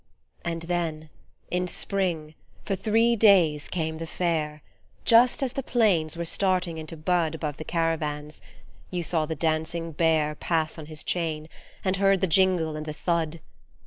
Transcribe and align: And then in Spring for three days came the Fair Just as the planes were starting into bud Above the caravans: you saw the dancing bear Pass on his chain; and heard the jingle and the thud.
And 0.43 0.63
then 0.63 1.11
in 1.51 1.67
Spring 1.67 2.33
for 2.65 2.75
three 2.75 3.15
days 3.15 3.67
came 3.67 3.97
the 3.99 4.07
Fair 4.07 4.63
Just 5.05 5.43
as 5.43 5.53
the 5.53 5.61
planes 5.61 6.17
were 6.17 6.25
starting 6.25 6.79
into 6.79 6.97
bud 6.97 7.35
Above 7.35 7.57
the 7.57 7.63
caravans: 7.63 8.41
you 8.89 9.03
saw 9.03 9.27
the 9.27 9.35
dancing 9.35 9.91
bear 9.91 10.33
Pass 10.33 10.79
on 10.79 10.87
his 10.87 11.03
chain; 11.03 11.47
and 11.85 11.97
heard 11.97 12.19
the 12.21 12.25
jingle 12.25 12.75
and 12.75 12.87
the 12.87 12.93
thud. 12.93 13.41